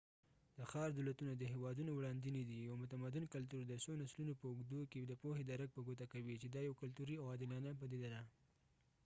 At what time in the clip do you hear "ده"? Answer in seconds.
8.13-8.21